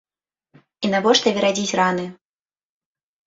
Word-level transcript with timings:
І 0.87 0.89
навошта 0.93 1.33
верадзіць 1.35 1.77
раны? 1.79 2.05